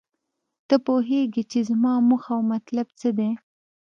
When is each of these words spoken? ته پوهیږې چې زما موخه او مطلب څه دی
ته 0.67 0.75
پوهیږې 0.85 1.43
چې 1.51 1.59
زما 1.69 1.93
موخه 2.07 2.31
او 2.35 2.41
مطلب 2.53 2.87
څه 2.99 3.09
دی 3.17 3.31